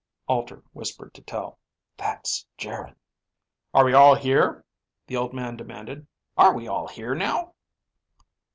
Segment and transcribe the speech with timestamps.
[0.27, 1.59] Alter whispered to Tel,
[1.95, 2.95] "That's Geryn."
[3.71, 4.65] "Are we all here?"
[5.05, 6.07] the old man demanded.
[6.35, 7.53] "Are we all here now?"